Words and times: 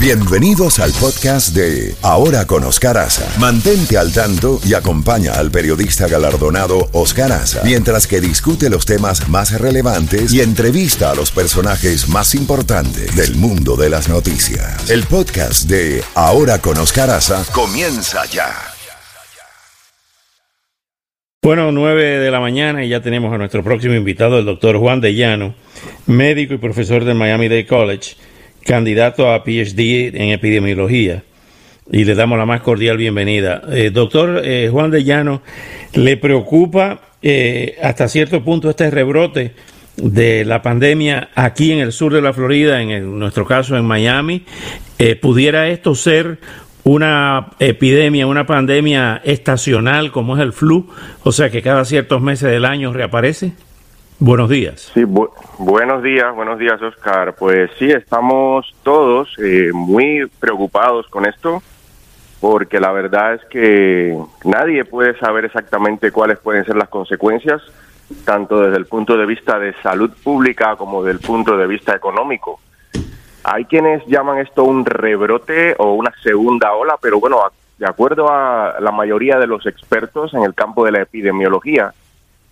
Bienvenidos 0.00 0.78
al 0.78 0.92
podcast 0.92 1.56
de 1.56 1.92
Ahora 2.02 2.46
con 2.46 2.62
Oscar 2.62 2.96
Aza. 2.98 3.28
Mantente 3.40 3.98
al 3.98 4.12
tanto 4.12 4.60
y 4.64 4.74
acompaña 4.74 5.32
al 5.32 5.50
periodista 5.50 6.06
galardonado 6.06 6.88
Oscar 6.92 7.32
Aza 7.32 7.62
mientras 7.64 8.06
que 8.06 8.20
discute 8.20 8.70
los 8.70 8.86
temas 8.86 9.28
más 9.28 9.60
relevantes 9.60 10.32
y 10.32 10.40
entrevista 10.40 11.10
a 11.10 11.16
los 11.16 11.32
personajes 11.32 12.08
más 12.08 12.36
importantes 12.36 13.16
del 13.16 13.34
mundo 13.34 13.74
de 13.74 13.90
las 13.90 14.08
noticias. 14.08 14.88
El 14.88 15.02
podcast 15.02 15.68
de 15.68 16.00
Ahora 16.14 16.60
con 16.60 16.78
Oscar 16.78 17.10
Aza 17.10 17.44
comienza 17.52 18.24
ya. 18.26 18.54
Bueno, 21.42 21.72
9 21.72 22.20
de 22.20 22.30
la 22.30 22.38
mañana 22.38 22.84
y 22.84 22.88
ya 22.88 23.02
tenemos 23.02 23.34
a 23.34 23.38
nuestro 23.38 23.64
próximo 23.64 23.94
invitado, 23.94 24.38
el 24.38 24.44
doctor 24.44 24.78
Juan 24.78 25.00
de 25.00 25.16
Llano, 25.16 25.56
médico 26.06 26.54
y 26.54 26.58
profesor 26.58 27.04
del 27.04 27.16
Miami 27.16 27.48
Dade 27.48 27.66
College 27.66 28.14
candidato 28.68 29.32
a 29.32 29.42
PhD 29.42 30.14
en 30.14 30.28
epidemiología. 30.28 31.24
Y 31.90 32.04
le 32.04 32.14
damos 32.14 32.38
la 32.38 32.44
más 32.44 32.60
cordial 32.60 32.98
bienvenida. 32.98 33.62
Eh, 33.72 33.90
doctor 33.90 34.42
eh, 34.44 34.68
Juan 34.70 34.90
de 34.90 35.04
Llano, 35.04 35.40
¿le 35.94 36.18
preocupa 36.18 37.00
eh, 37.22 37.78
hasta 37.82 38.08
cierto 38.08 38.44
punto 38.44 38.68
este 38.68 38.90
rebrote 38.90 39.54
de 39.96 40.44
la 40.44 40.60
pandemia 40.60 41.30
aquí 41.34 41.72
en 41.72 41.78
el 41.78 41.92
sur 41.92 42.12
de 42.12 42.20
la 42.20 42.34
Florida, 42.34 42.82
en, 42.82 43.18
nuestro 43.18 43.46
caso 43.46 43.74
en 43.74 43.86
Miami? 43.86 44.44
¿Pudiera 45.22 45.68
esto 45.68 45.94
ser 45.94 46.38
una 46.84 47.50
epidemia, 47.60 48.26
una 48.26 48.46
pandemia 48.46 49.22
estacional 49.24 50.12
como 50.12 50.36
es 50.36 50.42
el 50.42 50.52
flu? 50.52 50.90
O 51.22 51.32
sea, 51.32 51.50
que 51.50 51.62
cada 51.62 51.86
ciertos 51.86 52.20
meses 52.20 52.50
del 52.50 52.66
año 52.66 52.92
reaparece. 52.92 53.52
Buenos 54.20 54.50
días. 54.50 54.90
Sí, 54.94 55.04
buenos 55.04 56.02
días, 56.02 56.34
buenos 56.34 56.58
días, 56.58 56.82
Oscar. 56.82 57.36
Pues 57.36 57.70
sí, 57.78 57.88
estamos 57.88 58.74
todos 58.82 59.32
eh, 59.38 59.70
muy 59.72 60.26
preocupados 60.40 61.06
con 61.06 61.24
esto, 61.24 61.62
porque 62.40 62.80
la 62.80 62.90
verdad 62.90 63.34
es 63.34 63.44
que 63.44 64.18
nadie 64.44 64.84
puede 64.84 65.16
saber 65.20 65.44
exactamente 65.44 66.10
cuáles 66.10 66.40
pueden 66.40 66.64
ser 66.64 66.74
las 66.74 66.88
consecuencias, 66.88 67.62
tanto 68.24 68.60
desde 68.60 68.78
el 68.78 68.86
punto 68.86 69.16
de 69.16 69.24
vista 69.24 69.56
de 69.60 69.72
salud 69.84 70.10
pública 70.24 70.74
como 70.74 71.04
desde 71.04 71.20
el 71.20 71.24
punto 71.24 71.56
de 71.56 71.68
vista 71.68 71.94
económico. 71.94 72.58
Hay 73.44 73.66
quienes 73.66 74.04
llaman 74.06 74.38
esto 74.38 74.64
un 74.64 74.84
rebrote 74.84 75.76
o 75.78 75.92
una 75.92 76.12
segunda 76.24 76.72
ola, 76.72 76.96
pero 77.00 77.20
bueno, 77.20 77.38
de 77.78 77.86
acuerdo 77.86 78.28
a 78.32 78.80
la 78.80 78.90
mayoría 78.90 79.38
de 79.38 79.46
los 79.46 79.64
expertos 79.64 80.34
en 80.34 80.42
el 80.42 80.54
campo 80.54 80.84
de 80.84 80.90
la 80.90 81.02
epidemiología, 81.02 81.94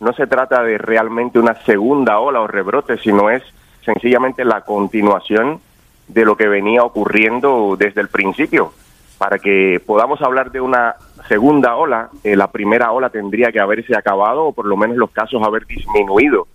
no 0.00 0.12
se 0.12 0.26
trata 0.26 0.62
de 0.62 0.78
realmente 0.78 1.38
una 1.38 1.54
segunda 1.64 2.18
ola 2.18 2.40
o 2.40 2.46
rebrote, 2.46 2.98
sino 2.98 3.30
es 3.30 3.42
sencillamente 3.84 4.44
la 4.44 4.62
continuación 4.62 5.60
de 6.08 6.24
lo 6.24 6.36
que 6.36 6.48
venía 6.48 6.82
ocurriendo 6.82 7.76
desde 7.78 8.00
el 8.00 8.08
principio. 8.08 8.72
Para 9.18 9.38
que 9.38 9.80
podamos 9.84 10.20
hablar 10.20 10.50
de 10.50 10.60
una 10.60 10.96
segunda 11.28 11.76
ola, 11.76 12.10
eh, 12.22 12.36
la 12.36 12.50
primera 12.50 12.92
ola 12.92 13.08
tendría 13.08 13.50
que 13.50 13.60
haberse 13.60 13.96
acabado 13.96 14.44
o 14.44 14.52
por 14.52 14.66
lo 14.66 14.76
menos 14.76 14.96
los 14.96 15.10
casos 15.10 15.42
haber 15.42 15.66
disminuido 15.66 16.46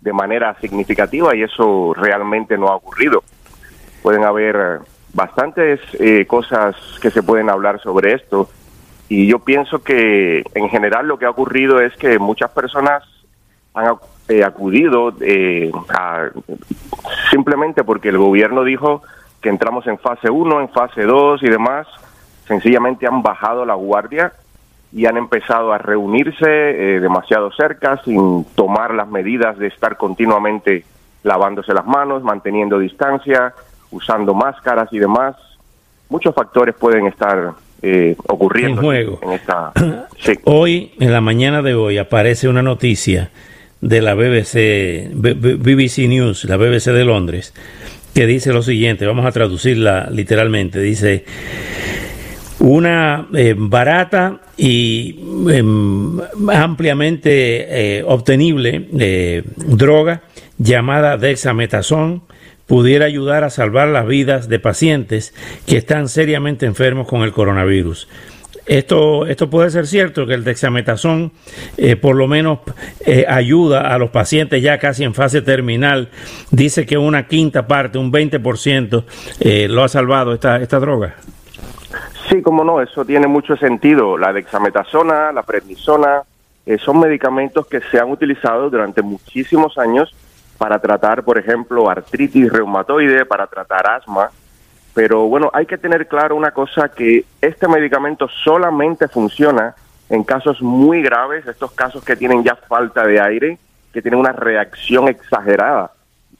de 0.00 0.12
manera 0.12 0.56
significativa 0.60 1.34
y 1.36 1.42
eso 1.42 1.94
realmente 1.94 2.58
no 2.58 2.68
ha 2.68 2.76
ocurrido. 2.76 3.22
Pueden 4.02 4.24
haber 4.24 4.80
bastantes 5.14 5.80
eh, 6.00 6.26
cosas 6.26 6.76
que 7.00 7.10
se 7.10 7.22
pueden 7.22 7.50
hablar 7.50 7.80
sobre 7.80 8.14
esto 8.14 8.48
y 9.08 9.26
yo 9.26 9.38
pienso 9.38 9.82
que 9.82 10.44
en 10.54 10.68
general 10.68 11.08
lo 11.08 11.18
que 11.18 11.24
ha 11.24 11.30
ocurrido 11.30 11.80
es 11.80 11.94
que 11.96 12.18
muchas 12.18 12.50
personas 12.50 13.02
han 13.74 13.94
eh, 14.28 14.44
acudido 14.44 15.14
eh, 15.20 15.70
simplemente 17.30 17.84
porque 17.84 18.10
el 18.10 18.18
gobierno 18.18 18.64
dijo 18.64 19.02
que 19.40 19.48
entramos 19.48 19.86
en 19.86 19.98
fase 19.98 20.30
1, 20.30 20.60
en 20.60 20.68
fase 20.70 21.02
2 21.02 21.42
y 21.42 21.48
demás, 21.48 21.86
sencillamente 22.46 23.06
han 23.06 23.22
bajado 23.22 23.64
la 23.64 23.74
guardia 23.74 24.32
y 24.92 25.06
han 25.06 25.16
empezado 25.16 25.72
a 25.72 25.78
reunirse 25.78 26.46
eh, 26.46 27.00
demasiado 27.00 27.50
cerca 27.52 28.02
sin 28.04 28.44
tomar 28.54 28.94
las 28.94 29.08
medidas 29.08 29.58
de 29.58 29.68
estar 29.68 29.96
continuamente 29.96 30.84
lavándose 31.22 31.72
las 31.72 31.86
manos, 31.86 32.22
manteniendo 32.22 32.78
distancia, 32.78 33.54
usando 33.90 34.34
máscaras 34.34 34.92
y 34.92 34.98
demás. 34.98 35.36
Muchos 36.08 36.34
factores 36.34 36.74
pueden 36.74 37.06
estar 37.06 37.52
eh, 37.82 38.16
ocurriendo 38.26 38.80
en 38.80 38.86
juego. 38.86 39.20
Hoy, 40.44 40.92
en 40.98 41.12
la 41.12 41.20
mañana 41.20 41.62
de 41.62 41.74
hoy, 41.74 41.98
aparece 41.98 42.48
una 42.48 42.62
noticia 42.62 43.30
de 43.80 44.02
la 44.02 44.14
BBC, 44.14 45.10
BBC 45.12 46.08
News, 46.08 46.44
la 46.44 46.56
BBC 46.56 46.86
de 46.86 47.04
Londres, 47.04 47.54
que 48.14 48.26
dice 48.26 48.52
lo 48.52 48.62
siguiente, 48.62 49.06
vamos 49.06 49.24
a 49.26 49.32
traducirla 49.32 50.08
literalmente, 50.10 50.80
dice 50.80 51.24
una 52.58 53.28
eh, 53.34 53.54
barata 53.56 54.40
y 54.56 55.20
em, 55.48 56.18
ampliamente 56.48 57.98
eh, 57.98 58.02
obtenible 58.04 59.44
droga 59.56 60.22
llamada 60.58 61.16
dexametasón 61.16 62.22
pudiera 62.68 63.06
ayudar 63.06 63.42
a 63.42 63.50
salvar 63.50 63.88
las 63.88 64.06
vidas 64.06 64.48
de 64.48 64.60
pacientes 64.60 65.34
que 65.66 65.78
están 65.78 66.08
seriamente 66.08 66.66
enfermos 66.66 67.08
con 67.08 67.22
el 67.22 67.32
coronavirus. 67.32 68.08
Esto, 68.66 69.24
esto 69.24 69.48
puede 69.48 69.70
ser 69.70 69.86
cierto, 69.86 70.26
que 70.26 70.34
el 70.34 70.44
dexametasón 70.44 71.32
eh, 71.78 71.96
por 71.96 72.14
lo 72.14 72.28
menos 72.28 72.58
eh, 73.00 73.24
ayuda 73.26 73.94
a 73.94 73.98
los 73.98 74.10
pacientes 74.10 74.62
ya 74.62 74.78
casi 74.78 75.04
en 75.04 75.14
fase 75.14 75.40
terminal. 75.40 76.10
Dice 76.50 76.84
que 76.84 76.98
una 76.98 77.26
quinta 77.26 77.66
parte, 77.66 77.96
un 77.96 78.12
20%, 78.12 79.04
eh, 79.40 79.68
lo 79.68 79.82
ha 79.82 79.88
salvado 79.88 80.34
esta, 80.34 80.58
esta 80.58 80.78
droga. 80.78 81.14
Sí, 82.28 82.42
como 82.42 82.62
no, 82.62 82.82
eso 82.82 83.06
tiene 83.06 83.26
mucho 83.26 83.56
sentido. 83.56 84.18
La 84.18 84.34
dexametasona, 84.34 85.32
la 85.32 85.42
prednisona, 85.42 86.22
son 86.84 87.00
medicamentos 87.00 87.66
que 87.66 87.80
se 87.80 87.98
han 87.98 88.10
utilizado 88.10 88.68
durante 88.68 89.00
muchísimos 89.00 89.78
años 89.78 90.14
para 90.58 90.80
tratar, 90.80 91.22
por 91.22 91.38
ejemplo, 91.38 91.88
artritis 91.88 92.52
reumatoide, 92.52 93.24
para 93.24 93.46
tratar 93.46 93.88
asma. 93.88 94.30
Pero 94.92 95.28
bueno, 95.28 95.50
hay 95.54 95.64
que 95.64 95.78
tener 95.78 96.08
claro 96.08 96.34
una 96.34 96.50
cosa, 96.50 96.88
que 96.88 97.24
este 97.40 97.68
medicamento 97.68 98.28
solamente 98.28 99.06
funciona 99.06 99.74
en 100.10 100.24
casos 100.24 100.60
muy 100.60 101.00
graves, 101.00 101.46
estos 101.46 101.70
casos 101.72 102.04
que 102.04 102.16
tienen 102.16 102.42
ya 102.42 102.56
falta 102.56 103.04
de 103.06 103.20
aire, 103.20 103.58
que 103.92 104.02
tienen 104.02 104.18
una 104.18 104.32
reacción 104.32 105.06
exagerada, 105.06 105.92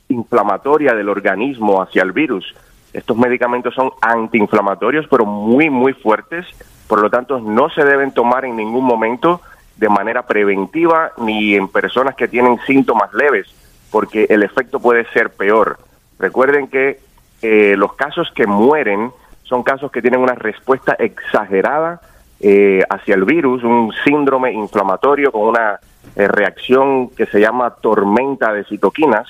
inflamatoria 0.08 0.94
del 0.94 1.08
organismo 1.08 1.80
hacia 1.80 2.02
el 2.02 2.12
virus. 2.12 2.54
Estos 2.92 3.16
medicamentos 3.16 3.74
son 3.74 3.92
antiinflamatorios, 4.00 5.06
pero 5.08 5.24
muy, 5.24 5.70
muy 5.70 5.92
fuertes, 5.92 6.46
por 6.88 7.00
lo 7.00 7.10
tanto 7.10 7.38
no 7.38 7.68
se 7.70 7.84
deben 7.84 8.10
tomar 8.10 8.44
en 8.44 8.56
ningún 8.56 8.84
momento 8.84 9.40
de 9.76 9.88
manera 9.88 10.22
preventiva 10.26 11.12
ni 11.18 11.54
en 11.54 11.68
personas 11.68 12.16
que 12.16 12.26
tienen 12.26 12.58
síntomas 12.66 13.12
leves 13.14 13.54
porque 13.90 14.26
el 14.28 14.42
efecto 14.42 14.80
puede 14.80 15.04
ser 15.12 15.30
peor. 15.30 15.78
Recuerden 16.18 16.68
que 16.68 17.00
eh, 17.42 17.74
los 17.76 17.94
casos 17.94 18.30
que 18.34 18.46
mueren 18.46 19.10
son 19.44 19.62
casos 19.62 19.90
que 19.90 20.02
tienen 20.02 20.20
una 20.20 20.34
respuesta 20.34 20.94
exagerada 20.98 22.00
eh, 22.40 22.82
hacia 22.90 23.14
el 23.14 23.24
virus, 23.24 23.62
un 23.62 23.92
síndrome 24.04 24.52
inflamatorio 24.52 25.32
con 25.32 25.42
una 25.42 25.78
eh, 26.16 26.28
reacción 26.28 27.10
que 27.10 27.26
se 27.26 27.40
llama 27.40 27.70
tormenta 27.70 28.52
de 28.52 28.64
citoquinas. 28.64 29.26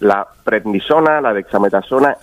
La 0.00 0.26
prednisona, 0.44 1.20
la 1.20 1.32
dexametasona 1.32 2.16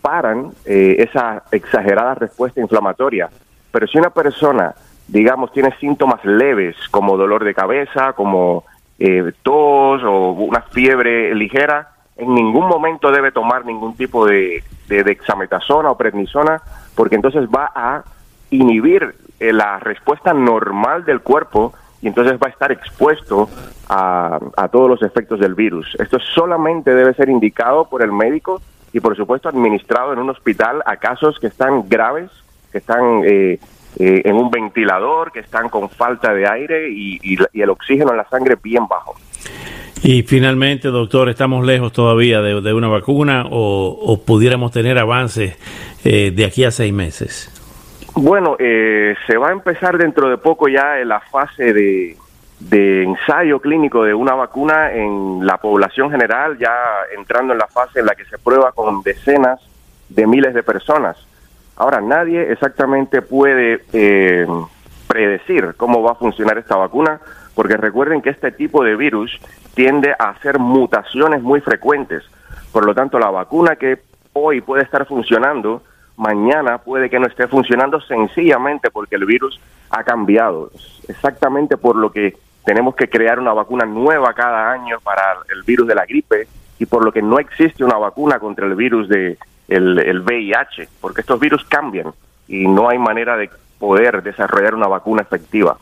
paran 0.00 0.50
esa 0.64 1.44
exagerada 1.52 2.16
respuesta 2.16 2.60
inflamatoria. 2.60 3.30
Pero 3.70 3.86
si 3.86 3.96
una 3.96 4.10
persona, 4.10 4.74
digamos, 5.06 5.52
tiene 5.52 5.72
síntomas 5.78 6.24
leves 6.24 6.74
como 6.90 7.16
dolor 7.16 7.44
de 7.44 7.54
cabeza, 7.54 8.12
como 8.14 8.64
eh, 8.98 9.32
tos 9.42 10.02
o 10.04 10.32
una 10.32 10.62
fiebre 10.62 11.34
ligera, 11.34 11.90
en 12.16 12.34
ningún 12.34 12.68
momento 12.68 13.10
debe 13.10 13.32
tomar 13.32 13.64
ningún 13.64 13.96
tipo 13.96 14.26
de, 14.26 14.62
de 14.88 15.02
dexametasona 15.02 15.90
o 15.90 15.96
prednisona, 15.96 16.60
porque 16.94 17.16
entonces 17.16 17.48
va 17.48 17.70
a 17.74 18.04
inhibir 18.50 19.14
eh, 19.40 19.52
la 19.52 19.78
respuesta 19.78 20.32
normal 20.32 21.04
del 21.04 21.20
cuerpo 21.20 21.72
y 22.00 22.08
entonces 22.08 22.34
va 22.34 22.48
a 22.48 22.50
estar 22.50 22.70
expuesto 22.72 23.48
a, 23.88 24.38
a, 24.56 24.68
todos 24.68 24.88
los 24.88 25.02
efectos 25.02 25.40
del 25.40 25.54
virus. 25.54 25.96
Esto 25.98 26.18
solamente 26.18 26.94
debe 26.94 27.14
ser 27.14 27.28
indicado 27.28 27.88
por 27.88 28.02
el 28.02 28.12
médico 28.12 28.60
y 28.92 29.00
por 29.00 29.16
supuesto 29.16 29.48
administrado 29.48 30.12
en 30.12 30.18
un 30.18 30.30
hospital 30.30 30.82
a 30.84 30.96
casos 30.96 31.38
que 31.38 31.46
están 31.46 31.88
graves, 31.88 32.30
que 32.70 32.78
están 32.78 33.22
eh, 33.24 33.58
eh, 33.98 34.22
en 34.24 34.36
un 34.36 34.50
ventilador, 34.50 35.32
que 35.32 35.40
están 35.40 35.68
con 35.68 35.90
falta 35.90 36.32
de 36.32 36.48
aire 36.48 36.88
y, 36.90 37.36
el 37.52 37.70
oxígeno 37.70 38.12
en 38.12 38.16
la 38.16 38.28
sangre 38.28 38.56
bien 38.62 38.86
bajo. 38.88 39.14
Y 40.02 40.22
finalmente, 40.22 40.88
doctor, 40.88 41.28
¿estamos 41.28 41.64
lejos 41.64 41.92
todavía 41.92 42.40
de, 42.40 42.72
una 42.72 42.88
vacuna 42.88 43.44
o, 43.50 44.20
pudiéramos 44.26 44.72
tener 44.72 44.98
avances 44.98 45.56
eh, 46.04 46.32
de 46.34 46.44
aquí 46.44 46.64
a 46.64 46.70
seis 46.70 46.92
meses? 46.92 47.50
Bueno, 48.14 48.56
eh, 48.58 49.14
se 49.26 49.36
va 49.36 49.50
a 49.50 49.52
empezar 49.52 49.98
dentro 49.98 50.28
de 50.28 50.38
poco 50.38 50.68
ya 50.68 50.98
en 50.98 51.08
la 51.08 51.20
fase 51.20 51.72
de, 51.72 52.16
de 52.60 53.02
ensayo 53.04 53.60
clínico 53.60 54.04
de 54.04 54.14
una 54.14 54.34
vacuna 54.34 54.92
en 54.92 55.46
la 55.46 55.58
población 55.58 56.10
general, 56.10 56.58
ya 56.58 56.74
entrando 57.16 57.52
en 57.52 57.58
la 57.58 57.66
fase 57.66 58.00
en 58.00 58.06
la 58.06 58.14
que 58.14 58.24
se 58.24 58.38
prueba 58.38 58.72
con 58.72 59.02
decenas 59.02 59.60
de 60.08 60.26
miles 60.26 60.54
de 60.54 60.62
personas 60.62 61.16
Ahora, 61.76 62.00
nadie 62.00 62.52
exactamente 62.52 63.22
puede 63.22 63.84
eh, 63.92 64.46
predecir 65.06 65.74
cómo 65.76 66.02
va 66.02 66.12
a 66.12 66.16
funcionar 66.16 66.58
esta 66.58 66.76
vacuna, 66.76 67.20
porque 67.54 67.76
recuerden 67.76 68.22
que 68.22 68.30
este 68.30 68.52
tipo 68.52 68.84
de 68.84 68.96
virus 68.96 69.40
tiende 69.74 70.14
a 70.18 70.30
hacer 70.30 70.58
mutaciones 70.58 71.42
muy 71.42 71.60
frecuentes. 71.60 72.22
Por 72.72 72.86
lo 72.86 72.94
tanto, 72.94 73.18
la 73.18 73.30
vacuna 73.30 73.76
que 73.76 74.00
hoy 74.32 74.60
puede 74.60 74.82
estar 74.82 75.06
funcionando, 75.06 75.82
mañana 76.16 76.78
puede 76.78 77.10
que 77.10 77.18
no 77.18 77.26
esté 77.26 77.46
funcionando 77.46 78.00
sencillamente 78.00 78.90
porque 78.90 79.16
el 79.16 79.26
virus 79.26 79.60
ha 79.90 80.02
cambiado. 80.04 80.70
Exactamente 81.08 81.76
por 81.76 81.96
lo 81.96 82.10
que 82.10 82.36
tenemos 82.64 82.94
que 82.94 83.08
crear 83.08 83.38
una 83.40 83.52
vacuna 83.52 83.84
nueva 83.84 84.32
cada 84.34 84.72
año 84.72 84.98
para 85.02 85.36
el 85.52 85.62
virus 85.64 85.88
de 85.88 85.94
la 85.94 86.06
gripe 86.06 86.46
y 86.78 86.86
por 86.86 87.04
lo 87.04 87.12
que 87.12 87.22
no 87.22 87.38
existe 87.38 87.84
una 87.84 87.96
vacuna 87.96 88.38
contra 88.38 88.66
el 88.66 88.74
virus 88.74 89.08
de 89.08 89.36
el, 89.68 90.20
VIH, 90.20 90.88
porque 91.00 91.22
estos 91.22 91.40
virus 91.40 91.64
cambian 91.64 92.12
y 92.48 92.66
no 92.66 92.88
hay 92.88 92.98
manera 92.98 93.36
de 93.36 93.50
poder 93.78 94.22
desarrollar 94.22 94.74
una 94.74 94.88
vacuna 94.88 95.22
efectiva. 95.22 95.76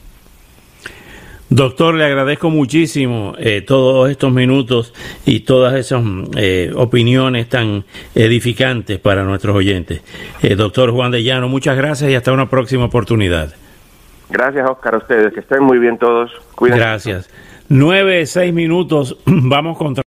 Doctor, 1.49 1.97
le 1.97 2.05
agradezco 2.05 2.49
muchísimo 2.49 3.35
eh, 3.37 3.61
todos 3.63 4.09
estos 4.09 4.33
minutos 4.33 4.95
y 5.27 5.41
todas 5.41 5.75
esas 5.75 6.01
eh, 6.37 6.71
opiniones 6.77 7.49
tan 7.49 7.85
edificantes 8.15 9.01
para 9.01 9.25
nuestros 9.25 9.57
oyentes. 9.57 10.01
Eh, 10.43 10.55
doctor 10.55 10.93
Juan 10.93 11.11
de 11.11 11.25
Llano, 11.25 11.49
muchas 11.49 11.77
gracias 11.77 12.09
y 12.09 12.15
hasta 12.15 12.31
una 12.33 12.49
próxima 12.49 12.85
oportunidad. 12.85 13.53
Gracias, 14.31 14.71
Oscar, 14.71 14.95
a 14.95 14.99
ustedes. 14.99 15.35
Que 15.35 15.41
estén 15.41 15.65
muy 15.65 15.79
bien 15.79 15.99
todos. 15.99 16.31
Cuídense. 16.55 16.81
Gracias. 16.81 17.31
Nueve, 17.69 18.27
seis 18.27 18.55
minutos. 18.55 19.19
Vamos 19.27 19.77
contra. 19.77 19.99